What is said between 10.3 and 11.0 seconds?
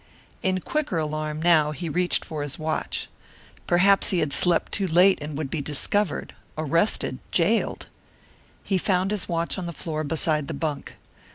the bunk.